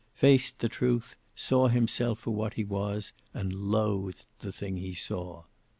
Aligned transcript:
Faced 0.15 0.61
the 0.61 0.67
truth, 0.67 1.15
saw 1.35 1.67
himself 1.67 2.17
for 2.21 2.31
what 2.31 2.55
he 2.55 2.63
was, 2.63 3.13
and 3.35 3.53
loathed 3.53 4.25
the 4.39 4.51
thing 4.51 4.77
he 4.77 4.95
saw. 4.95 5.43